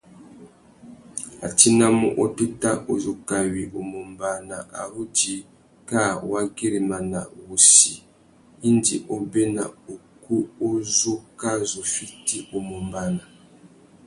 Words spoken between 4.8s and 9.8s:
ru djï kā wa güirimana wussi indi obéna